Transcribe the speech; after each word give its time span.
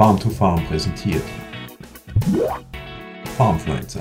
Farm 0.00 0.18
to 0.18 0.30
Farm 0.30 0.64
präsentiert. 0.64 1.22
Farmfluencer, 3.36 4.00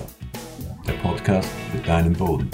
der 0.87 0.93
Podcast 0.93 1.49
für 1.73 1.77
deinen 1.79 2.13
Boden. 2.13 2.49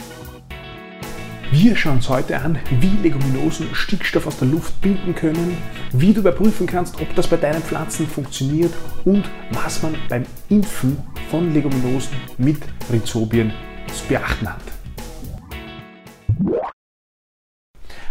Wir 1.51 1.75
schauen 1.75 1.97
uns 1.97 2.09
heute 2.09 2.42
an, 2.42 2.58
wie 2.79 2.97
Leguminosen 3.03 3.67
Stickstoff 3.75 4.25
aus 4.25 4.39
der 4.39 4.47
Luft 4.47 4.81
binden 4.81 5.13
können, 5.13 5.59
wie 5.92 6.11
du 6.11 6.21
überprüfen 6.21 6.66
kannst, 6.66 7.00
ob 7.00 7.13
das 7.13 7.27
bei 7.27 7.37
deinen 7.37 7.61
Pflanzen 7.61 8.07
funktioniert 8.07 8.73
und 9.04 9.29
was 9.52 9.84
man 9.84 9.96
beim 10.09 10.25
Impfen 10.50 10.98
von 11.30 11.54
Leguminosen 11.54 12.18
mit 12.39 12.64
Rhizobien 12.91 13.54
zu 13.93 14.07
beachten 14.07 14.50
hat. 14.50 14.64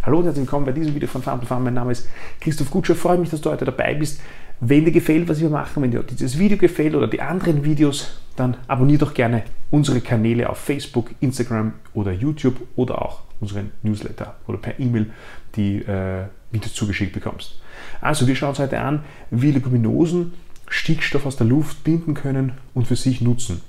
Hallo 0.04 0.18
und 0.18 0.26
herzlich 0.26 0.42
willkommen 0.44 0.66
bei 0.66 0.72
diesem 0.72 0.94
Video 0.94 1.08
von 1.08 1.22
Farm 1.22 1.40
to 1.40 1.46
Farm. 1.46 1.64
Mein 1.64 1.72
Name 1.72 1.90
ist 1.90 2.06
Christoph 2.38 2.70
Gutscher. 2.70 2.94
Freue 2.94 3.16
mich, 3.16 3.30
dass 3.30 3.40
du 3.40 3.50
heute 3.50 3.64
dabei 3.64 3.94
bist. 3.94 4.20
Wenn 4.60 4.84
dir 4.84 4.92
gefällt, 4.92 5.28
was 5.28 5.40
wir 5.40 5.50
machen, 5.50 5.82
wenn 5.82 5.90
dir 5.90 6.02
dieses 6.02 6.38
Video 6.38 6.56
gefällt 6.56 6.94
oder 6.94 7.06
die 7.06 7.20
anderen 7.20 7.64
Videos, 7.64 8.18
dann 8.36 8.56
abonniere 8.66 9.00
doch 9.00 9.14
gerne 9.14 9.42
unsere 9.70 10.00
Kanäle 10.00 10.48
auf 10.48 10.58
Facebook, 10.58 11.10
Instagram 11.20 11.74
oder 11.92 12.12
YouTube 12.12 12.56
oder 12.76 13.02
auch 13.02 13.22
unseren 13.40 13.72
Newsletter 13.82 14.36
oder 14.46 14.58
per 14.58 14.78
E-Mail 14.78 15.10
die 15.56 15.78
äh, 15.78 16.24
Videos 16.50 16.74
zugeschickt 16.74 17.12
bekommst. 17.12 17.60
Also 18.00 18.26
wir 18.26 18.34
schauen 18.36 18.50
uns 18.50 18.58
heute 18.58 18.80
an, 18.80 19.04
wie 19.30 19.50
Leguminosen 19.50 20.32
Stickstoff 20.68 21.26
aus 21.26 21.36
der 21.36 21.46
Luft 21.46 21.84
binden 21.84 22.14
können 22.14 22.52
und 22.72 22.86
für 22.86 22.96
sich 22.96 23.20
nutzen. 23.20 23.60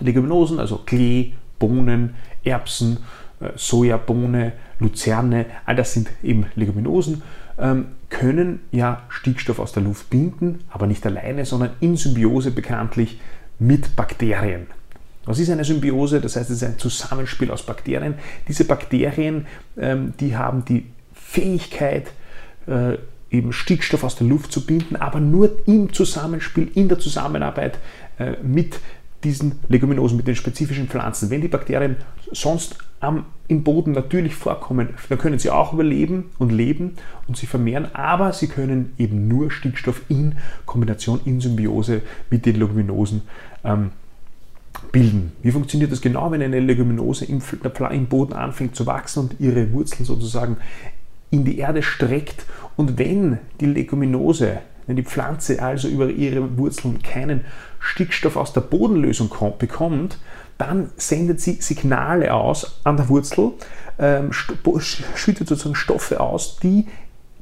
Leguminosen, 0.00 0.58
also 0.58 0.78
Klee, 0.78 1.32
Bohnen, 1.58 2.14
Erbsen, 2.44 2.98
äh, 3.40 3.50
Sojabohne, 3.56 4.52
Luzerne, 4.78 5.46
all 5.66 5.76
das 5.76 5.92
sind 5.92 6.10
eben 6.22 6.46
Leguminosen, 6.54 7.22
können 8.08 8.60
ja 8.72 9.02
Stickstoff 9.08 9.58
aus 9.58 9.72
der 9.72 9.82
Luft 9.82 10.08
binden, 10.10 10.64
aber 10.70 10.86
nicht 10.86 11.04
alleine, 11.04 11.44
sondern 11.44 11.70
in 11.80 11.96
Symbiose 11.96 12.50
bekanntlich 12.50 13.20
mit 13.58 13.94
Bakterien. 13.96 14.66
Was 15.26 15.38
ist 15.38 15.50
eine 15.50 15.64
Symbiose? 15.64 16.20
Das 16.20 16.36
heißt, 16.36 16.50
es 16.50 16.56
ist 16.56 16.64
ein 16.64 16.78
Zusammenspiel 16.78 17.50
aus 17.50 17.64
Bakterien. 17.64 18.14
Diese 18.48 18.64
Bakterien, 18.64 19.46
ähm, 19.78 20.14
die 20.18 20.36
haben 20.36 20.64
die 20.64 20.86
Fähigkeit, 21.14 22.10
äh, 22.66 22.96
eben 23.30 23.52
Stickstoff 23.52 24.02
aus 24.02 24.16
der 24.16 24.26
Luft 24.26 24.50
zu 24.50 24.66
binden, 24.66 24.96
aber 24.96 25.20
nur 25.20 25.58
im 25.66 25.92
Zusammenspiel, 25.92 26.68
in 26.74 26.88
der 26.88 26.98
Zusammenarbeit 26.98 27.78
äh, 28.18 28.32
mit 28.42 28.80
diesen 29.22 29.60
Leguminosen, 29.68 30.16
mit 30.16 30.26
den 30.26 30.34
spezifischen 30.34 30.88
Pflanzen. 30.88 31.30
Wenn 31.30 31.42
die 31.42 31.48
Bakterien 31.48 31.96
sonst 32.32 32.78
am, 33.00 33.24
im 33.48 33.64
Boden 33.64 33.92
natürlich 33.92 34.34
vorkommen, 34.34 34.90
dann 35.08 35.18
können 35.18 35.38
sie 35.38 35.50
auch 35.50 35.72
überleben 35.72 36.30
und 36.38 36.50
leben 36.50 36.96
und 37.26 37.36
sich 37.36 37.48
vermehren, 37.48 37.88
aber 37.94 38.32
sie 38.32 38.46
können 38.46 38.92
eben 38.98 39.26
nur 39.26 39.50
Stickstoff 39.50 40.02
in 40.08 40.36
Kombination, 40.66 41.20
in 41.24 41.40
Symbiose 41.40 42.02
mit 42.30 42.46
den 42.46 42.56
Leguminosen 42.56 43.22
ähm, 43.64 43.90
bilden. 44.92 45.32
Wie 45.42 45.50
funktioniert 45.50 45.90
das 45.90 46.00
genau, 46.00 46.30
wenn 46.30 46.42
eine 46.42 46.60
Leguminose 46.60 47.24
im, 47.24 47.42
im 47.90 48.06
Boden 48.06 48.34
anfängt 48.34 48.76
zu 48.76 48.86
wachsen 48.86 49.20
und 49.20 49.40
ihre 49.40 49.72
Wurzeln 49.72 50.04
sozusagen 50.04 50.58
in 51.30 51.44
die 51.44 51.58
Erde 51.58 51.82
streckt 51.82 52.44
und 52.76 52.98
wenn 52.98 53.38
die 53.60 53.66
Leguminose 53.66 54.58
wenn 54.90 54.96
die 54.96 55.04
Pflanze 55.04 55.62
also 55.62 55.86
über 55.86 56.10
ihre 56.10 56.58
Wurzeln 56.58 57.00
keinen 57.00 57.44
Stickstoff 57.78 58.36
aus 58.36 58.52
der 58.52 58.62
Bodenlösung 58.62 59.30
bekommt, 59.56 60.18
dann 60.60 60.90
sendet 60.96 61.40
sie 61.40 61.54
Signale 61.60 62.34
aus 62.34 62.80
an 62.84 62.96
der 62.96 63.08
Wurzel, 63.08 63.52
ähm, 63.98 64.32
schüttet 64.32 65.48
sozusagen 65.48 65.74
Stoffe 65.74 66.20
aus, 66.20 66.58
die 66.62 66.86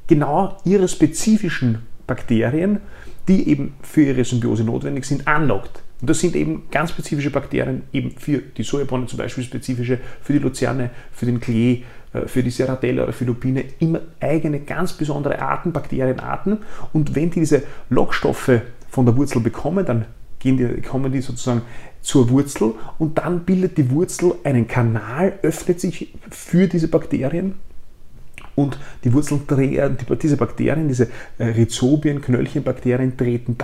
genau 0.07 0.57
ihre 0.63 0.87
spezifischen 0.87 1.79
Bakterien, 2.07 2.79
die 3.27 3.49
eben 3.49 3.75
für 3.81 4.01
ihre 4.01 4.23
Symbiose 4.23 4.63
notwendig 4.63 5.05
sind, 5.05 5.27
anlockt. 5.27 5.83
Und 6.01 6.09
das 6.09 6.19
sind 6.19 6.35
eben 6.35 6.63
ganz 6.71 6.91
spezifische 6.91 7.29
Bakterien, 7.29 7.83
eben 7.91 8.11
für 8.11 8.39
die 8.39 8.63
Sojabohne 8.63 9.05
zum 9.07 9.17
Beispiel 9.17 9.43
spezifische, 9.43 9.99
für 10.21 10.33
die 10.33 10.39
Luzerne, 10.39 10.89
für 11.11 11.25
den 11.25 11.41
Klee, 11.41 11.83
äh, 12.13 12.25
für 12.27 12.41
die 12.41 12.51
Serratella 12.51 13.03
oder 13.03 13.13
für 13.13 13.25
Lupine 13.25 13.65
immer 13.79 13.99
eigene, 14.21 14.61
ganz 14.61 14.93
besondere 14.93 15.41
Arten, 15.41 15.73
Bakterienarten. 15.73 16.59
Und 16.93 17.15
wenn 17.15 17.29
die 17.29 17.41
diese 17.41 17.63
Lockstoffe 17.89 18.61
von 18.89 19.05
der 19.05 19.17
Wurzel 19.17 19.41
bekommen, 19.41 19.85
dann 19.85 20.05
gehen 20.39 20.57
die, 20.57 20.81
kommen 20.81 21.11
die 21.11 21.21
sozusagen 21.21 21.61
zur 22.01 22.29
Wurzel 22.29 22.73
und 22.97 23.17
dann 23.17 23.41
bildet 23.41 23.77
die 23.77 23.91
Wurzel 23.91 24.33
einen 24.43 24.67
Kanal, 24.67 25.33
öffnet 25.41 25.79
sich 25.79 26.13
für 26.29 26.67
diese 26.67 26.87
Bakterien 26.87 27.55
und 28.55 28.79
die 29.03 29.13
Wurzeln 29.13 29.41
diese 30.21 30.37
Bakterien, 30.37 30.87
diese 30.87 31.09
äh, 31.37 31.45
Rhizobien, 31.45 32.21
Knöllchenbakterien 32.21 33.17
treten, 33.17 33.57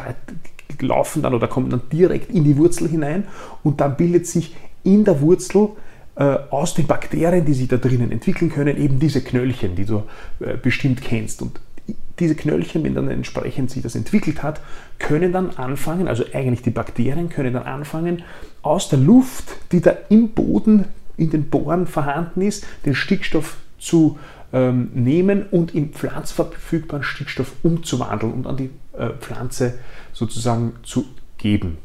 laufen 0.81 1.22
dann 1.22 1.34
oder 1.34 1.47
kommen 1.47 1.69
dann 1.69 1.81
direkt 1.91 2.31
in 2.31 2.44
die 2.44 2.58
Wurzel 2.58 2.90
hinein 2.90 3.25
und 3.63 3.81
dann 3.81 3.97
bildet 3.97 4.28
sich 4.28 4.56
in 4.84 5.03
der 5.03 5.22
Wurzel 5.22 5.69
äh, 6.16 6.24
aus 6.50 6.74
den 6.74 6.88
Bakterien, 6.88 7.46
die 7.46 7.53
sich 7.53 7.68
da 7.68 7.78
drinnen 7.78 8.12
entwickeln 8.12 8.52
können, 8.52 8.78
eben 8.78 9.00
diese 9.00 9.22
Knöllchen, 9.22 9.75
die 9.75 9.86
du 9.86 10.03
äh, 10.40 10.57
bestimmt 10.57 11.02
kennst. 11.02 11.42
Und 11.42 11.59
diese 12.20 12.36
Knöllchen, 12.36 12.84
wenn 12.84 12.96
dann 12.96 13.09
entsprechend 13.09 13.72
sich 13.72 13.84
das 13.84 13.96
entwickelt 13.96 14.44
hat, 14.44 14.62
können 15.00 15.34
dann 15.34 15.52
anfangen, 15.52 16.08
also 16.08 16.24
eigentlich 16.34 16.62
die 16.62 16.70
Bakterien 16.70 17.30
können 17.30 17.53
dann 17.53 17.64
anfangen, 17.64 18.24
aus 18.62 18.90
der 18.90 19.00
Luft, 19.00 19.46
die 19.72 19.81
da 19.81 19.96
im 20.09 20.30
Boden, 20.30 20.86
in 21.18 21.30
den 21.30 21.50
Bohren 21.50 21.88
vorhanden 21.88 22.42
ist, 22.42 22.66
den 22.86 22.96
Stickstoff 22.96 23.58
zu 23.80 24.18
ähm, 24.54 24.90
nehmen 24.94 25.44
und 25.52 25.75
in 25.75 25.90
pflanzverfügbaren 25.90 27.04
Stickstoff 27.04 27.54
umzuwandeln 27.64 28.34
und 28.34 28.48
an 28.48 28.58
die 28.58 28.70
äh, 28.98 29.09
Pflanze 29.20 29.80
sozusagen 30.14 30.74
zu 30.84 31.06
geben 31.38 31.78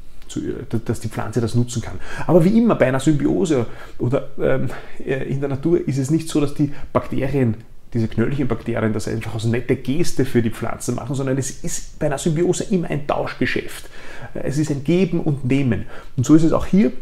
dass 0.87 1.01
die 1.01 1.09
Pflanze 1.09 1.41
das 1.41 1.55
nutzen 1.57 1.83
kann. 1.83 1.99
Aber 2.27 2.45
wie 2.45 2.57
immer 2.57 2.75
bei 2.77 2.87
einer 2.87 3.01
Symbiose 3.01 3.67
oder 3.99 4.29
ähm, 4.41 4.69
äh, 5.05 5.29
in 5.29 5.41
der 5.41 5.49
Natur 5.49 5.87
ist 5.87 5.99
es 5.99 6.11
nicht 6.11 6.29
so, 6.29 6.41
dass 6.41 6.55
die 6.55 6.73
Bakterien 6.93 7.57
diese 7.93 8.09
Knöllchenbakterien 8.09 8.93
das 8.93 9.09
einfach 9.09 9.35
als 9.35 9.45
nette 9.45 9.77
Geste 9.77 10.25
für 10.25 10.43
die 10.43 10.51
Pflanze 10.51 10.93
machen, 10.93 11.15
sondern 11.15 11.39
es 11.39 11.51
ist 11.51 11.99
bei 11.99 12.07
einer 12.07 12.19
Symbiose 12.19 12.65
immer 12.65 12.89
ein 12.89 13.07
Tauschgeschäft. 13.07 13.89
Es 14.35 14.59
ist 14.59 14.71
ein 14.71 14.85
Geben 14.85 15.21
und 15.21 15.45
Nehmen. 15.45 15.87
Und 16.17 16.25
so 16.25 16.35
ist 16.35 16.45
es 16.45 16.53
auch 16.53 16.67
hier. 16.67 16.93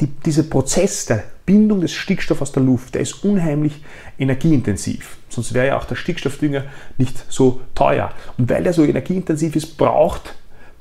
Die, 0.00 0.06
dieser 0.06 0.44
Prozess 0.44 1.04
der 1.04 1.24
Bindung 1.44 1.82
des 1.82 1.92
Stickstoffs 1.92 2.40
aus 2.40 2.52
der 2.52 2.62
Luft, 2.62 2.94
der 2.94 3.02
ist 3.02 3.22
unheimlich 3.22 3.82
energieintensiv. 4.18 5.18
Sonst 5.28 5.52
wäre 5.52 5.66
ja 5.66 5.78
auch 5.78 5.84
der 5.84 5.96
Stickstoffdünger 5.96 6.64
nicht 6.96 7.26
so 7.28 7.60
teuer. 7.74 8.10
Und 8.38 8.48
weil 8.48 8.62
der 8.62 8.72
so 8.72 8.82
energieintensiv 8.84 9.56
ist, 9.56 9.76
braucht 9.76 10.34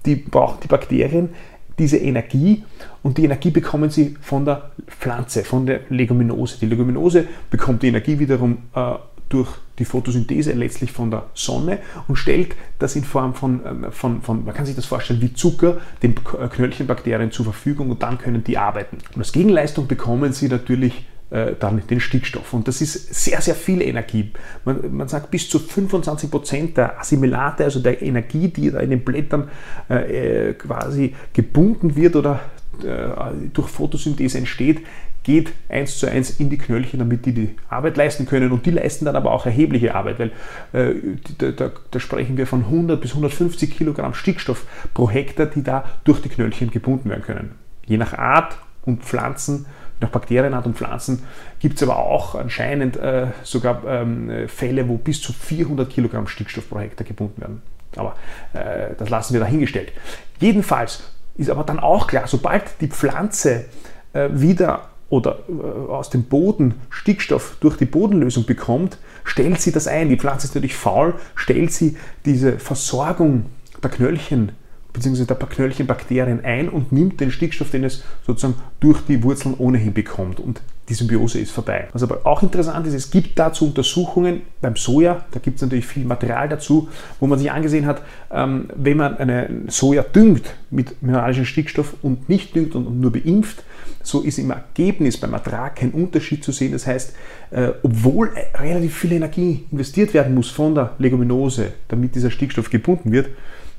die 0.06 0.16
brauchen 0.16 0.60
die 0.64 0.68
Bakterien 0.68 1.30
diese 1.80 1.98
Energie 1.98 2.64
und 3.02 3.18
die 3.18 3.24
Energie 3.24 3.50
bekommen 3.50 3.90
sie 3.90 4.16
von 4.22 4.46
der 4.46 4.72
Pflanze, 4.88 5.44
von 5.44 5.66
der 5.66 5.82
Leguminose. 5.90 6.60
Die 6.60 6.66
Leguminose 6.66 7.28
bekommt 7.50 7.82
die 7.84 7.88
Energie 7.88 8.20
wiederum 8.20 8.58
äh, 8.76 8.96
durch 9.30 9.50
die 9.78 9.86
Photosynthese 9.86 10.52
letztlich 10.54 10.92
von 10.92 11.10
der 11.10 11.28
Sonne 11.34 11.80
und 12.08 12.18
stellt 12.18 12.56
das 12.80 12.96
in 12.96 13.04
Form 13.04 13.34
von, 13.34 13.66
äh, 13.66 13.92
von, 13.92 14.22
von, 14.22 14.44
man 14.44 14.54
kann 14.54 14.66
sich 14.66 14.76
das 14.76 14.86
vorstellen 14.86 15.22
wie 15.22 15.34
Zucker, 15.34 15.78
den 16.04 16.16
Knöllchenbakterien 16.16 17.32
zur 17.32 17.46
Verfügung 17.46 17.90
und 17.92 18.04
dann 18.04 18.18
können 18.18 18.44
die 18.44 18.58
arbeiten. 18.58 18.98
Und 19.16 19.22
als 19.22 19.32
Gegenleistung 19.32 19.88
bekommen 19.88 20.34
sie 20.34 20.50
natürlich 20.50 21.06
dann 21.30 21.84
den 21.88 22.00
Stickstoff. 22.00 22.54
Und 22.54 22.68
das 22.68 22.82
ist 22.82 23.14
sehr, 23.14 23.40
sehr 23.42 23.54
viel 23.54 23.84
Energie. 23.84 24.32
Man, 24.66 24.96
man 24.96 25.08
sagt 25.08 25.30
bis 25.30 25.48
zu 25.48 25.60
25 25.60 26.32
Prozent 26.32 26.78
der 26.78 27.00
Assimilate, 27.00 27.64
also 27.64 27.80
der 27.80 28.02
Energie, 28.02 28.48
die 28.48 28.72
da 28.72 28.80
in 28.80 28.90
den 28.90 29.04
Blättern 29.04 29.50
äh, 29.90 30.54
quasi 30.54 31.14
gebunden 31.34 31.96
wird 31.96 32.16
oder 32.16 32.40
äh, 32.84 33.50
durch 33.54 33.68
Photosynthese 33.68 34.40
entsteht, 34.40 34.82
geht 35.24 35.52
eins 35.68 36.00
zu 36.00 36.08
eins 36.08 36.40
in 36.40 36.50
die 36.50 36.58
Knöllchen, 36.58 37.00
damit 37.00 37.26
die 37.26 37.34
die 37.34 37.56
Arbeit 37.70 37.98
leisten 37.98 38.26
können. 38.26 38.52
Und 38.52 38.66
die 38.66 38.72
leisten 38.72 39.06
dann 39.06 39.16
aber 39.16 39.32
auch 39.32 39.46
erhebliche 39.46 39.94
Arbeit, 39.96 40.20
weil 40.20 40.32
äh, 40.74 40.96
da, 41.38 41.52
da, 41.52 41.72
da, 41.92 42.00
sprechen 42.00 42.38
wir 42.38 42.48
von 42.48 42.66
100 42.66 43.00
bis 43.00 43.12
150 43.12 43.78
Kilogramm 43.78 44.14
Stickstoff 44.14 44.66
pro 44.94 45.10
Hektar, 45.10 45.48
die 45.48 45.64
da 45.64 45.86
durch 46.04 46.22
die 46.22 46.30
Knöllchen 46.30 46.72
gebunden 46.72 47.10
werden 47.10 47.24
können. 47.24 47.56
Je 47.86 47.98
nach 47.98 48.14
Art 48.14 48.58
und 48.86 49.04
Pflanzen 49.04 49.66
nach 50.02 50.10
Bakterienart 50.10 50.66
und 50.66 50.78
Pflanzen 50.78 51.24
gibt 51.60 51.78
es 51.78 51.84
aber 51.84 51.98
auch 51.98 52.36
anscheinend 52.36 52.98
äh, 52.98 53.28
sogar 53.44 53.84
ähm, 53.86 54.48
Fälle, 54.48 54.88
wo 54.88 54.98
bis 54.98 55.22
zu 55.22 55.34
400 55.34 55.90
Kilogramm 55.90 56.28
Stickstoff 56.28 56.70
pro 56.70 56.80
Hektar 56.80 57.06
gebunden 57.06 57.42
werden. 57.42 57.62
Aber 57.96 58.16
äh, 58.54 58.96
das 58.98 59.10
lassen 59.10 59.34
wir 59.34 59.40
dahingestellt. 59.40 59.92
Jedenfalls 60.40 61.04
ist 61.38 61.50
aber 61.50 61.64
dann 61.64 61.80
auch 61.80 62.08
klar, 62.08 62.28
sobald 62.28 62.82
die 62.82 62.88
Pflanze 62.88 63.66
äh, 64.14 64.30
wieder 64.32 64.90
oder 65.10 65.40
äh, 65.50 65.92
aus 65.92 66.10
dem 66.10 66.24
Boden 66.24 66.76
Stickstoff 66.90 67.58
durch 67.60 67.78
die 67.78 67.86
Bodenlösung 67.86 68.46
bekommt, 68.46 68.98
stellt 69.24 69.60
sie 69.60 69.72
das 69.72 69.88
ein. 69.88 70.10
Die 70.10 70.18
Pflanze 70.18 70.48
ist 70.48 70.56
natürlich 70.56 70.76
faul, 70.76 71.16
stellt 71.36 71.72
sie 71.72 71.98
diese 72.26 72.60
Versorgung 72.60 73.48
der 73.82 73.90
Knöllchen 73.90 74.52
bzw. 74.94 75.26
der 75.26 75.36
Knöllchen 75.36 75.88
Bakterien 75.88 76.44
ein 76.44 76.70
und 76.70 76.92
nimmt 76.92 77.20
den 77.20 77.32
Stickstoff, 77.32 77.72
den 77.72 77.84
es 77.84 78.04
sozusagen 78.26 78.56
durch 78.80 79.02
die 79.08 79.24
Wurzeln 79.24 79.56
ohnehin 79.58 79.94
bekommt. 79.94 80.40
Und 80.40 80.62
die 80.90 80.96
Symbiose 80.96 81.40
ist 81.40 81.52
vorbei. 81.52 81.88
Was 81.94 82.02
aber 82.02 82.22
auch 82.26 82.42
interessant 82.42 82.88
ist, 82.88 82.96
es 82.96 83.12
gibt 83.12 83.38
dazu 83.38 83.68
Untersuchungen 83.68 84.42
beim 84.60 84.76
Soja, 84.76 85.26
da 85.32 85.40
gibt 85.40 85.58
es 85.58 85.62
natürlich 85.62 85.86
viel 85.86 86.06
Material 86.06 86.50
dazu, 86.50 86.90
wo 87.20 87.28
man 87.28 87.38
sich 87.38 87.52
angesehen 87.52 87.86
hat, 87.86 88.02
ähm, 88.32 88.70
wenn 88.76 88.98
man 88.98 89.18
eine 89.18 89.50
Soja 89.68 90.02
düngt 90.02 90.56
mit 90.72 91.02
mineralischem 91.04 91.46
Stickstoff 91.46 91.96
und 92.02 92.28
nicht 92.28 92.56
düngt 92.56 92.74
und 92.74 93.00
nur 93.00 93.12
beimpft, 93.12 93.64
so 94.02 94.22
ist 94.22 94.40
im 94.40 94.50
Ergebnis 94.50 95.18
beim 95.18 95.34
Ertrag 95.34 95.76
kein 95.76 95.92
Unterschied 95.92 96.44
zu 96.44 96.52
sehen. 96.52 96.72
Das 96.72 96.88
heißt, 96.88 97.14
äh, 97.52 97.70
obwohl 97.84 98.32
relativ 98.56 98.98
viel 98.98 99.12
Energie 99.12 99.66
investiert 99.72 100.14
werden 100.16 100.34
muss 100.34 100.50
von 100.50 100.74
der 100.74 100.96
Leguminose, 100.98 101.74
damit 101.88 102.16
dieser 102.16 102.32
Stickstoff 102.32 102.72
gebunden 102.72 103.12
wird, 103.12 103.30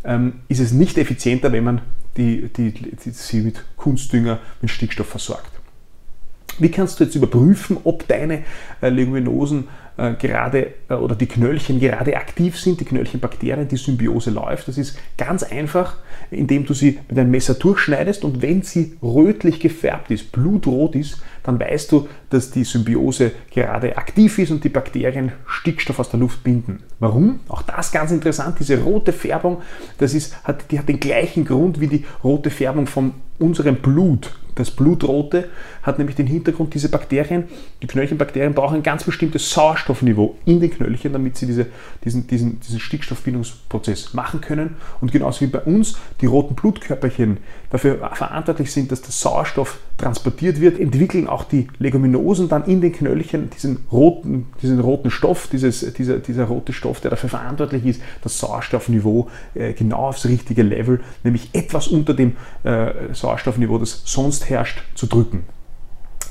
ähm, 0.05 0.41
ist 0.49 0.61
es 0.61 0.73
nicht 0.73 0.99
effizienter, 0.99 1.53
wenn 1.53 1.65
man 1.65 1.81
die, 2.17 2.49
die, 2.49 2.73
die, 2.73 3.11
sie 3.11 3.41
mit 3.41 3.63
Kunstdünger 3.77 4.39
mit 4.61 4.71
Stickstoff 4.71 5.09
versorgt. 5.09 5.60
Wie 6.59 6.71
kannst 6.71 7.01
du 7.01 7.05
jetzt 7.05 7.15
überprüfen, 7.15 7.79
ob 7.85 8.07
deine 8.07 8.43
äh, 8.83 8.89
Leguminosen 8.89 9.69
äh, 9.97 10.13
gerade 10.15 10.75
äh, 10.89 10.95
oder 10.95 11.15
die 11.15 11.27
Knöllchen 11.27 11.81
gerade 11.81 12.17
aktiv 12.17 12.59
sind, 12.59 12.81
die 12.81 12.85
Knöllchenbakterien, 12.85 13.69
die 13.69 13.77
Symbiose 13.77 14.31
läuft? 14.31 14.69
Das 14.69 14.77
ist 14.77 14.99
ganz 15.17 15.43
einfach, 15.43 15.97
indem 16.31 16.67
du 16.67 16.75
sie 16.75 16.99
mit 17.09 17.19
einem 17.19 17.31
Messer 17.31 17.55
durchschneidest 17.55 18.25
und 18.25 18.43
wenn 18.43 18.63
sie 18.63 18.97
rötlich 19.03 19.61
gefärbt 19.61 20.11
ist, 20.11 20.33
blutrot 20.33 20.97
ist, 20.97 21.23
dann 21.43 21.59
weißt 21.59 21.91
du, 21.93 22.09
dass 22.29 22.51
die 22.51 22.65
Symbiose 22.65 23.33
gerade 23.51 23.97
aktiv 23.97 24.39
ist 24.39 24.51
und 24.51 24.63
die 24.63 24.69
Bakterien 24.69 25.33
Stickstoff 25.47 25.99
aus 25.99 26.11
der 26.11 26.21
Luft 26.21 26.45
binden. 26.45 26.83
Warum? 26.99 27.41
Auch 27.49 27.63
das 27.63 27.93
ganz 27.93 28.13
interessant, 28.13 28.59
diese 28.61 28.83
rote 28.83 29.13
Färbung, 29.13 29.63
das 29.99 30.15
ist, 30.15 30.45
hat, 30.45 30.71
die 30.71 30.79
hat 30.79 30.89
den 30.89 31.01
gleichen 31.01 31.45
Grund 31.45 31.81
wie 31.81 31.89
die 31.89 32.05
rote 32.23 32.51
Färbung 32.51 32.87
von 32.87 33.15
unserem 33.39 33.77
Blut. 33.77 34.31
Das 34.55 34.71
Blutrote 34.71 35.49
hat 35.83 35.99
nämlich 35.99 36.17
den 36.17 36.27
Hintergrund, 36.27 36.75
diese 36.75 36.89
Bakterien, 36.89 37.45
die 37.83 37.87
Knöllchenbakterien 37.87 38.55
brauchen 38.55 38.77
ein 38.77 38.83
ganz 38.83 39.05
bestimmtes 39.05 39.51
Sauerstoffniveau 39.53 40.37
in 40.45 40.61
den 40.61 40.71
Knöllchen, 40.71 41.13
damit 41.13 41.37
sie 41.37 41.47
diese, 41.47 41.67
diesen, 42.05 42.27
diesen, 42.27 42.61
diesen 42.61 42.81
Stickstoffbindungsprozess 42.81 44.15
machen 44.15 44.41
können. 44.41 44.77
Und 45.01 45.13
genauso 45.13 45.43
wie 45.43 45.47
bei 45.47 45.61
uns 45.61 45.99
die 46.21 46.27
roten 46.27 46.55
Blutkörperchen 46.55 47.39
dafür 47.71 48.11
verantwortlich 48.15 48.73
sind, 48.73 48.93
dass 48.93 49.03
der 49.03 49.13
Sauerstoff 49.13 49.79
transportiert 50.01 50.61
wird, 50.61 50.81
entwickeln 50.81 51.27
auch 51.27 51.45
die 51.45 51.69
Leguminosen 51.79 52.49
dann 52.49 52.65
in 52.65 52.81
den 52.81 52.93
Knöllchen 52.93 53.51
diesen 53.51 53.85
roten, 53.93 54.47
diesen 54.63 54.81
roten 54.81 55.11
Stoff, 55.11 55.49
dieses, 55.51 55.93
dieser, 55.95 56.19
dieser 56.19 56.45
rote 56.45 56.73
Stoff, 56.73 57.01
der 57.01 57.11
dafür 57.11 57.29
verantwortlich 57.29 57.87
ist, 57.87 58.03
das 58.23 58.39
Sauerstoffniveau 58.39 59.29
äh, 59.55 59.73
genau 59.73 60.09
aufs 60.09 60.27
richtige 60.27 60.63
Level, 60.63 61.01
nämlich 61.23 61.51
etwas 61.53 61.89
unter 61.89 62.15
dem 62.15 62.37
äh, 62.65 63.13
Sauerstoffniveau, 63.13 63.79
das 63.79 64.03
sonst 64.05 64.49
herrscht, 64.49 64.83
zu 64.95 65.07
drücken. 65.07 65.45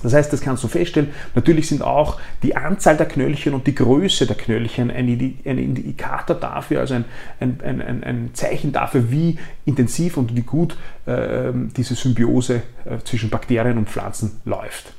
Das 0.04 0.14
heißt, 0.14 0.32
das 0.32 0.42
kannst 0.42 0.64
du 0.64 0.68
feststellen. 0.68 1.10
Natürlich 1.36 1.68
sind 1.68 1.82
auch 1.82 2.20
die 2.44 2.56
Anzahl 2.56 2.98
der 2.98 3.08
Knöllchen 3.08 3.54
und 3.54 3.68
die 3.68 3.76
Größe 3.76 4.26
der 4.26 4.36
Knöllchen 4.36 4.92
ein 4.92 5.08
Indikator 5.08 6.36
dafür, 6.36 6.80
also 6.82 6.96
ein, 6.96 7.06
ein, 7.40 7.62
ein, 7.62 8.04
ein 8.04 8.30
Zeichen 8.34 8.72
dafür, 8.72 9.12
wie 9.12 9.38
intensiv 9.66 10.18
und 10.18 10.36
wie 10.36 10.42
gut 10.42 10.78
äh, 11.06 11.52
diese 11.76 11.96
Symbiose 11.96 12.62
äh, 12.86 12.98
zwischen 13.04 13.30
Bakterien 13.30 13.78
und 13.78 13.90
Pflanzen 13.90 14.40
läuft. 14.46 14.94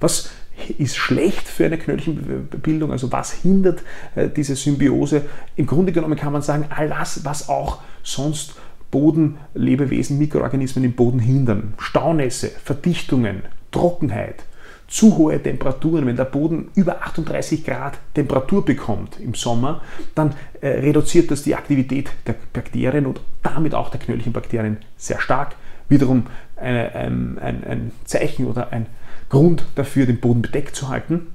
Was 0.00 0.30
ist 0.78 0.96
schlecht 0.96 1.48
für 1.48 1.64
eine 1.64 1.78
Knöllchenbildung, 1.78 2.92
also 2.92 3.10
was 3.10 3.32
hindert 3.32 3.82
äh, 4.14 4.28
diese 4.28 4.56
Symbiose? 4.56 5.22
Im 5.56 5.66
Grunde 5.66 5.92
genommen 5.92 6.16
kann 6.16 6.32
man 6.32 6.42
sagen, 6.42 6.66
all 6.70 6.88
das, 6.88 7.24
was 7.24 7.48
auch 7.48 7.80
sonst 8.02 8.54
Bodenlebewesen, 8.90 10.18
Mikroorganismen 10.18 10.84
im 10.84 10.92
Boden 10.92 11.18
hindern. 11.18 11.74
Staunässe, 11.78 12.50
Verdichtungen, 12.50 13.42
Trockenheit, 13.72 14.44
zu 14.92 15.16
hohe 15.16 15.42
Temperaturen, 15.42 16.06
wenn 16.06 16.16
der 16.16 16.26
Boden 16.26 16.70
über 16.74 17.02
38 17.02 17.64
Grad 17.64 17.98
Temperatur 18.12 18.62
bekommt 18.62 19.18
im 19.18 19.32
Sommer, 19.32 19.80
dann 20.14 20.34
äh, 20.60 20.68
reduziert 20.68 21.30
das 21.30 21.42
die 21.42 21.54
Aktivität 21.54 22.10
der 22.26 22.34
Bakterien 22.52 23.06
und 23.06 23.22
damit 23.42 23.74
auch 23.74 23.88
der 23.88 24.00
Knöllchenbakterien 24.00 24.76
sehr 24.98 25.18
stark. 25.18 25.56
Wiederum 25.88 26.26
eine, 26.56 26.94
ein, 26.94 27.38
ein, 27.38 27.64
ein 27.64 27.92
Zeichen 28.04 28.46
oder 28.46 28.70
ein 28.70 28.86
Grund 29.30 29.64
dafür, 29.76 30.04
den 30.04 30.20
Boden 30.20 30.42
bedeckt 30.42 30.76
zu 30.76 30.88
halten. 30.88 31.28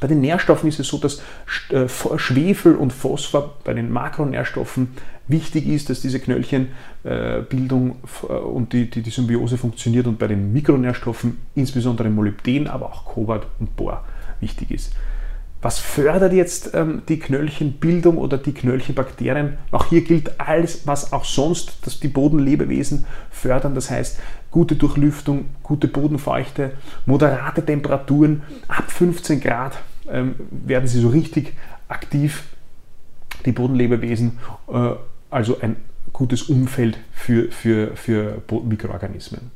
Bei 0.00 0.08
den 0.08 0.20
Nährstoffen 0.20 0.68
ist 0.68 0.80
es 0.80 0.88
so, 0.88 0.98
dass 0.98 1.22
äh, 1.70 1.86
Schwefel 2.16 2.74
und 2.74 2.92
Phosphor 2.92 3.54
bei 3.62 3.74
den 3.74 3.92
Makronährstoffen 3.92 4.96
wichtig 5.32 5.66
ist, 5.66 5.90
dass 5.90 6.00
diese 6.00 6.20
Knöllchenbildung 6.20 7.96
äh, 8.28 8.32
und 8.32 8.72
die, 8.72 8.88
die, 8.88 9.02
die 9.02 9.10
Symbiose 9.10 9.58
funktioniert 9.58 10.06
und 10.06 10.18
bei 10.18 10.28
den 10.28 10.52
Mikronährstoffen, 10.52 11.38
insbesondere 11.56 12.08
Molybden, 12.08 12.68
aber 12.68 12.86
auch 12.86 13.04
Kobalt 13.04 13.46
und 13.58 13.74
Bohr 13.74 14.04
wichtig 14.40 14.70
ist. 14.70 14.92
Was 15.62 15.78
fördert 15.78 16.32
jetzt 16.32 16.74
ähm, 16.74 17.02
die 17.08 17.20
Knöllchenbildung 17.20 18.18
oder 18.18 18.36
die 18.36 18.52
Knöllchenbakterien? 18.52 19.58
Auch 19.70 19.86
hier 19.86 20.02
gilt 20.02 20.40
alles, 20.40 20.88
was 20.88 21.12
auch 21.12 21.24
sonst 21.24 21.86
dass 21.86 22.00
die 22.00 22.08
Bodenlebewesen 22.08 23.06
fördern. 23.30 23.76
Das 23.76 23.88
heißt, 23.88 24.18
gute 24.50 24.74
Durchlüftung, 24.74 25.46
gute 25.62 25.86
Bodenfeuchte, 25.86 26.72
moderate 27.06 27.64
Temperaturen. 27.64 28.42
Ab 28.66 28.90
15 28.90 29.40
Grad 29.40 29.78
ähm, 30.10 30.34
werden 30.50 30.88
sie 30.88 31.00
so 31.00 31.10
richtig 31.10 31.52
aktiv, 31.86 32.42
die 33.46 33.52
Bodenlebewesen. 33.52 34.40
Äh, 34.66 34.94
also 35.32 35.58
ein 35.60 35.76
gutes 36.12 36.42
Umfeld 36.42 36.98
für, 37.12 37.50
für, 37.50 37.96
für 37.96 38.42
Mikroorganismen. 38.64 39.50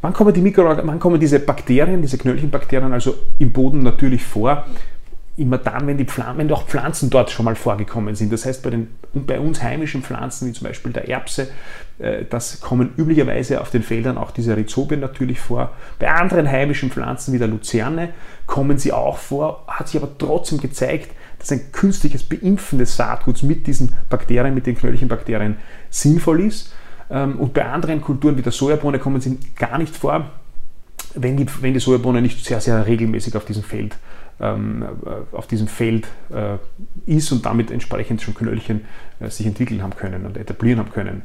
Wann 0.00 0.12
kommen, 0.12 0.34
die 0.34 0.40
Mikro 0.40 0.64
wann 0.64 0.98
kommen 0.98 1.20
diese 1.20 1.38
Bakterien, 1.38 2.02
diese 2.02 2.18
Knöllchenbakterien 2.18 2.92
also 2.92 3.14
im 3.38 3.52
Boden 3.52 3.82
natürlich 3.82 4.24
vor? 4.24 4.66
Immer 5.36 5.58
dann, 5.58 5.86
wenn, 5.86 5.96
die 5.96 6.06
wenn 6.36 6.52
auch 6.52 6.66
Pflanzen 6.66 7.08
dort 7.08 7.30
schon 7.30 7.44
mal 7.46 7.54
vorgekommen 7.54 8.14
sind. 8.16 8.32
Das 8.32 8.44
heißt, 8.44 8.62
bei, 8.62 8.70
den, 8.70 8.88
bei 9.14 9.38
uns 9.40 9.62
heimischen 9.62 10.02
Pflanzen, 10.02 10.48
wie 10.48 10.52
zum 10.52 10.66
Beispiel 10.66 10.92
der 10.92 11.08
Erbse, 11.08 11.48
äh, 12.00 12.24
das 12.28 12.60
kommen 12.60 12.92
üblicherweise 12.98 13.60
auf 13.60 13.70
den 13.70 13.82
Feldern 13.82 14.18
auch 14.18 14.32
diese 14.32 14.56
Rhizobien 14.56 15.00
natürlich 15.00 15.40
vor. 15.40 15.70
Bei 15.98 16.10
anderen 16.10 16.50
heimischen 16.50 16.90
Pflanzen 16.90 17.32
wie 17.32 17.38
der 17.38 17.48
Luzerne 17.48 18.10
kommen 18.46 18.76
sie 18.78 18.92
auch 18.92 19.16
vor, 19.16 19.64
hat 19.68 19.88
sich 19.88 20.02
aber 20.02 20.10
trotzdem 20.18 20.60
gezeigt, 20.60 21.12
dass 21.42 21.52
ein 21.52 21.72
künstliches 21.72 22.22
Beimpfen 22.22 22.78
des 22.78 22.96
Saatguts 22.96 23.42
mit 23.42 23.66
diesen 23.66 23.94
Bakterien, 24.08 24.54
mit 24.54 24.66
den 24.66 24.76
Knöllchenbakterien 24.76 25.56
sinnvoll 25.90 26.42
ist. 26.42 26.72
Ähm, 27.10 27.38
und 27.38 27.52
bei 27.52 27.64
anderen 27.64 28.00
Kulturen 28.00 28.38
wie 28.38 28.42
der 28.42 28.52
Sojabohne 28.52 28.98
kommen 29.00 29.20
sie 29.20 29.38
gar 29.56 29.76
nicht 29.78 29.94
vor, 29.94 30.30
wenn 31.14 31.36
die, 31.36 31.46
wenn 31.60 31.74
die 31.74 31.80
Sojabohne 31.80 32.22
nicht 32.22 32.44
sehr, 32.44 32.60
sehr 32.60 32.86
regelmäßig 32.86 33.36
auf 33.36 33.44
diesem 33.44 33.64
Feld, 33.64 33.96
ähm, 34.40 34.84
äh, 35.04 35.36
auf 35.36 35.48
diesem 35.48 35.66
Feld 35.66 36.06
äh, 36.30 36.58
ist 37.06 37.32
und 37.32 37.44
damit 37.44 37.72
entsprechend 37.72 38.22
schon 38.22 38.34
Knöllchen 38.34 38.82
äh, 39.18 39.28
sich 39.28 39.46
entwickeln 39.46 39.82
haben 39.82 39.96
können 39.96 40.24
und 40.24 40.36
etablieren 40.36 40.78
haben 40.78 40.92
können. 40.92 41.22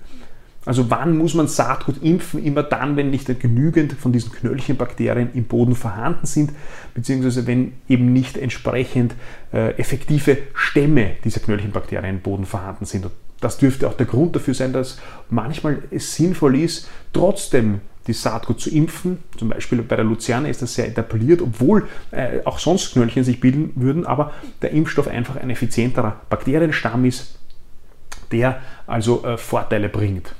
Also 0.67 0.89
wann 0.89 1.17
muss 1.17 1.33
man 1.33 1.47
Saatgut 1.47 2.03
impfen? 2.03 2.43
Immer 2.43 2.61
dann, 2.61 2.97
wenn 2.97 3.09
nicht 3.09 3.39
genügend 3.39 3.93
von 3.93 4.11
diesen 4.11 4.33
Knöllchenbakterien 4.33 5.29
im 5.33 5.45
Boden 5.45 5.75
vorhanden 5.75 6.25
sind, 6.25 6.51
beziehungsweise 6.93 7.47
wenn 7.47 7.71
eben 7.87 8.11
nicht 8.11 8.37
entsprechend 8.37 9.15
äh, 9.53 9.77
effektive 9.77 10.37
Stämme 10.53 11.11
dieser 11.23 11.39
Knöllchenbakterien 11.39 12.17
im 12.17 12.21
Boden 12.21 12.45
vorhanden 12.45 12.83
sind. 12.83 13.05
Und 13.05 13.13
das 13.39 13.57
dürfte 13.57 13.87
auch 13.87 13.93
der 13.93 14.07
Grund 14.07 14.35
dafür 14.35 14.53
sein, 14.53 14.73
dass 14.73 14.99
manchmal 15.29 15.83
es 15.89 16.15
sinnvoll 16.15 16.57
ist, 16.57 16.89
trotzdem 17.13 17.79
die 18.07 18.13
Saatgut 18.13 18.59
zu 18.59 18.69
impfen. 18.69 19.19
Zum 19.37 19.47
Beispiel 19.47 19.81
bei 19.83 19.95
der 19.95 20.03
Luzerne 20.03 20.49
ist 20.49 20.61
das 20.61 20.73
sehr 20.73 20.89
etabliert, 20.89 21.41
obwohl 21.41 21.87
äh, 22.11 22.39
auch 22.43 22.59
sonst 22.59 22.91
Knöllchen 22.91 23.23
sich 23.23 23.39
bilden 23.39 23.71
würden, 23.75 24.05
aber 24.05 24.33
der 24.61 24.71
Impfstoff 24.71 25.07
einfach 25.07 25.37
ein 25.37 25.49
effizienterer 25.49 26.19
Bakterienstamm 26.29 27.05
ist, 27.05 27.39
der 28.33 28.59
also 28.85 29.23
äh, 29.23 29.37
Vorteile 29.37 29.87
bringt. 29.87 30.35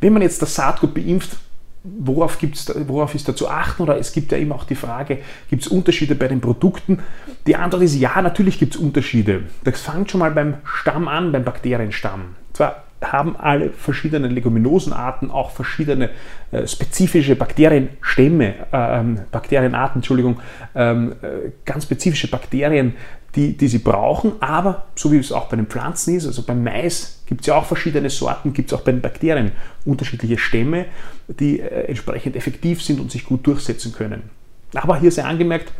Wenn 0.00 0.12
man 0.12 0.22
jetzt 0.22 0.42
das 0.42 0.54
Saatgut 0.54 0.94
beimpft, 0.94 1.36
worauf, 1.82 2.38
gibt's, 2.38 2.72
worauf 2.86 3.14
ist 3.14 3.28
da 3.28 3.36
zu 3.36 3.48
achten? 3.48 3.82
Oder 3.82 3.98
es 3.98 4.12
gibt 4.12 4.32
ja 4.32 4.38
immer 4.38 4.54
auch 4.54 4.64
die 4.64 4.74
Frage, 4.74 5.18
gibt 5.48 5.62
es 5.62 5.68
Unterschiede 5.68 6.14
bei 6.14 6.28
den 6.28 6.40
Produkten? 6.40 7.00
Die 7.46 7.56
Antwort 7.56 7.82
ist 7.82 7.94
ja, 7.94 8.20
natürlich 8.20 8.58
gibt 8.58 8.74
es 8.74 8.80
Unterschiede. 8.80 9.44
Das 9.64 9.80
fängt 9.80 10.10
schon 10.10 10.20
mal 10.20 10.30
beim 10.30 10.54
Stamm 10.64 11.08
an, 11.08 11.32
beim 11.32 11.44
Bakterienstamm. 11.44 12.36
Zwar 12.52 12.85
haben 13.02 13.36
alle 13.36 13.70
verschiedenen 13.70 14.30
Leguminosenarten 14.30 15.30
auch 15.30 15.50
verschiedene 15.50 16.10
äh, 16.50 16.66
spezifische 16.66 17.36
Bakterienstämme, 17.36 18.54
äh, 18.72 19.02
Bakterienarten, 19.30 19.98
Entschuldigung, 19.98 20.40
ähm, 20.74 21.12
äh, 21.22 21.50
ganz 21.64 21.84
spezifische 21.84 22.28
Bakterien, 22.28 22.94
die, 23.34 23.56
die 23.56 23.68
sie 23.68 23.78
brauchen, 23.78 24.32
aber 24.40 24.86
so 24.94 25.12
wie 25.12 25.18
es 25.18 25.30
auch 25.30 25.48
bei 25.48 25.56
den 25.56 25.66
Pflanzen 25.66 26.16
ist, 26.16 26.26
also 26.26 26.42
beim 26.42 26.64
Mais 26.64 27.22
gibt 27.26 27.42
es 27.42 27.48
ja 27.48 27.56
auch 27.56 27.66
verschiedene 27.66 28.08
Sorten, 28.08 28.54
gibt 28.54 28.72
es 28.72 28.78
auch 28.78 28.82
bei 28.82 28.92
den 28.92 29.02
Bakterien 29.02 29.52
unterschiedliche 29.84 30.38
Stämme, 30.38 30.86
die 31.28 31.60
äh, 31.60 31.84
entsprechend 31.88 32.34
effektiv 32.34 32.82
sind 32.82 32.98
und 32.98 33.10
sich 33.10 33.26
gut 33.26 33.46
durchsetzen 33.46 33.92
können. 33.92 34.22
Aber 34.74 34.98
hier 34.98 35.12
sei 35.12 35.24
angemerkt, 35.24 35.70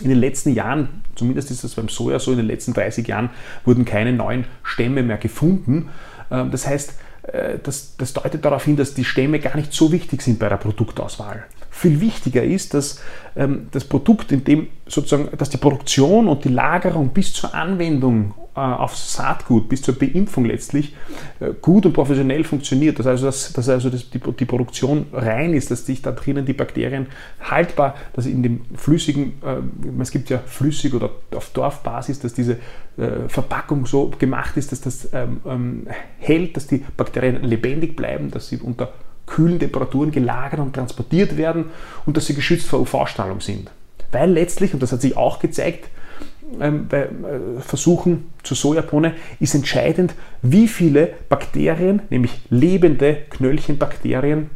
in 0.00 0.08
den 0.08 0.18
letzten 0.18 0.52
Jahren, 0.52 1.02
zumindest 1.14 1.50
ist 1.50 1.64
das 1.64 1.74
beim 1.74 1.88
Soja 1.88 2.18
so, 2.18 2.32
in 2.32 2.38
den 2.38 2.46
letzten 2.46 2.74
30 2.74 3.06
Jahren 3.06 3.30
wurden 3.64 3.84
keine 3.84 4.12
neuen 4.12 4.44
Stämme 4.62 5.02
mehr 5.02 5.18
gefunden. 5.18 5.88
Ähm, 6.34 6.50
das 6.50 6.66
heißt, 6.66 6.94
äh, 7.24 7.58
das, 7.62 7.96
das 7.96 8.12
deutet 8.12 8.44
darauf 8.44 8.64
hin, 8.64 8.76
dass 8.76 8.94
die 8.94 9.04
Stämme 9.04 9.38
gar 9.38 9.56
nicht 9.56 9.72
so 9.72 9.92
wichtig 9.92 10.22
sind 10.22 10.38
bei 10.38 10.48
der 10.48 10.56
Produktauswahl. 10.56 11.44
Viel 11.70 12.00
wichtiger 12.00 12.42
ist, 12.42 12.74
dass 12.74 13.00
ähm, 13.36 13.68
das 13.72 13.84
Produkt, 13.84 14.32
in 14.32 14.44
dem 14.44 14.68
sozusagen, 14.86 15.36
dass 15.36 15.50
die 15.50 15.56
Produktion 15.56 16.28
und 16.28 16.44
die 16.44 16.50
Lagerung 16.50 17.08
bis 17.10 17.32
zur 17.32 17.54
Anwendung 17.54 18.34
aufs 18.60 19.14
Saatgut 19.14 19.68
bis 19.68 19.82
zur 19.82 19.98
Beimpfung 19.98 20.44
letztlich 20.44 20.94
äh, 21.40 21.50
gut 21.60 21.86
und 21.86 21.92
professionell 21.92 22.44
funktioniert. 22.44 22.98
Das 22.98 23.06
heißt, 23.06 23.24
dass, 23.24 23.52
dass 23.52 23.68
also 23.68 23.90
das, 23.90 24.10
die, 24.10 24.20
die, 24.20 24.44
Produktion 24.44 25.06
rein 25.12 25.54
ist, 25.54 25.70
dass 25.70 25.86
sich 25.86 26.02
da 26.02 26.12
drinnen 26.12 26.46
die 26.46 26.52
Bakterien 26.52 27.06
haltbar, 27.40 27.96
dass 28.12 28.26
in 28.26 28.42
dem 28.42 28.60
flüssigen, 28.76 29.34
äh, 29.44 30.00
es 30.00 30.12
gibt 30.12 30.30
ja 30.30 30.38
flüssig 30.38 30.94
oder 30.94 31.10
auf 31.34 31.50
Dorfbasis, 31.50 32.20
dass 32.20 32.32
diese 32.32 32.58
äh, 32.96 33.28
Verpackung 33.28 33.86
so 33.86 34.10
gemacht 34.18 34.56
ist, 34.56 34.70
dass 34.70 34.80
das 34.80 35.08
ähm, 35.12 35.40
ähm, 35.46 35.86
hält, 36.18 36.56
dass 36.56 36.68
die 36.68 36.84
Bakterien 36.96 37.42
lebendig 37.42 37.96
bleiben, 37.96 38.30
dass 38.30 38.48
sie 38.48 38.58
unter 38.58 38.92
kühlen 39.26 39.58
Temperaturen 39.58 40.12
gelagert 40.12 40.60
und 40.60 40.74
transportiert 40.74 41.36
werden 41.36 41.66
und 42.06 42.16
dass 42.16 42.26
sie 42.26 42.34
geschützt 42.34 42.68
vor 42.68 42.80
UV-Strahlung 42.80 43.40
sind. 43.40 43.70
Weil 44.12 44.30
letztlich, 44.30 44.74
und 44.74 44.82
das 44.82 44.92
hat 44.92 45.00
sich 45.00 45.16
auch 45.16 45.40
gezeigt, 45.40 45.88
bei 46.58 47.02
äh, 47.02 47.08
Versuchen 47.60 48.30
zur 48.42 48.56
Sojabohne 48.56 49.14
ist 49.40 49.54
entscheidend, 49.54 50.14
wie 50.42 50.68
viele 50.68 51.10
Bakterien, 51.28 52.02
nämlich 52.10 52.40
lebende 52.50 53.16
Knöllchenbakterien, 53.30 54.50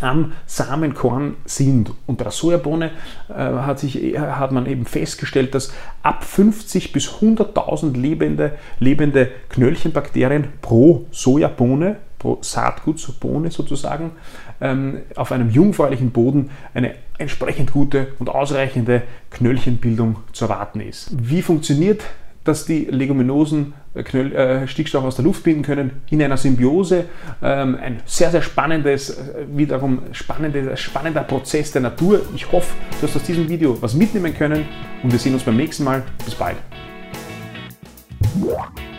am 0.00 0.32
Samenkorn 0.46 1.36
sind. 1.44 1.92
Und 2.06 2.18
bei 2.18 2.24
der 2.24 2.32
Sojabohne 2.32 2.90
äh, 3.28 3.32
hat, 3.32 3.78
sich, 3.78 4.02
äh, 4.02 4.18
hat 4.18 4.52
man 4.52 4.66
eben 4.66 4.84
festgestellt, 4.84 5.54
dass 5.54 5.72
ab 6.02 6.24
50 6.24 6.92
bis 6.92 7.08
100.000 7.08 7.96
lebende, 7.96 8.52
lebende 8.78 9.30
Knöllchenbakterien 9.48 10.48
pro 10.60 11.06
Sojabohne, 11.10 11.96
pro 12.18 12.38
Saatgutbohne 12.40 13.50
sozusagen, 13.50 14.12
ähm, 14.60 15.02
auf 15.16 15.32
einem 15.32 15.50
jungfräulichen 15.50 16.10
Boden 16.10 16.50
eine 16.74 16.94
entsprechend 17.18 17.72
gute 17.72 18.08
und 18.18 18.28
ausreichende 18.28 19.02
Knöllchenbildung 19.30 20.16
zu 20.32 20.46
erwarten 20.46 20.80
ist. 20.80 21.10
Wie 21.12 21.42
funktioniert 21.42 22.02
dass 22.46 22.64
die 22.64 22.84
Leguminosen 22.84 23.74
äh, 23.94 24.00
äh, 24.00 24.68
Stickstoff 24.68 25.04
aus 25.04 25.16
der 25.16 25.24
Luft 25.24 25.44
binden 25.44 25.62
können 25.62 26.02
in 26.10 26.22
einer 26.22 26.36
Symbiose. 26.36 27.06
Ähm, 27.42 27.76
ein 27.80 28.00
sehr, 28.04 28.30
sehr 28.30 28.42
spannendes, 28.42 29.10
äh, 29.10 29.46
wiederum 29.48 30.02
spannendes, 30.12 30.80
spannender 30.80 31.22
Prozess 31.22 31.72
der 31.72 31.82
Natur. 31.82 32.22
Ich 32.34 32.50
hoffe, 32.52 32.74
du 33.00 33.06
hast 33.06 33.16
aus 33.16 33.22
diesem 33.22 33.48
Video 33.48 33.80
was 33.80 33.94
mitnehmen 33.94 34.34
können 34.34 34.66
und 35.02 35.12
wir 35.12 35.18
sehen 35.18 35.34
uns 35.34 35.42
beim 35.42 35.56
nächsten 35.56 35.84
Mal. 35.84 36.02
Bis 36.24 36.34
bald. 36.34 36.56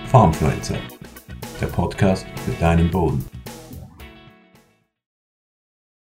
Farmfluencer, 0.07 0.75
der 1.61 1.67
Podcast 1.67 2.25
für 2.45 2.51
deinen 2.59 2.89
Boden. 2.89 3.36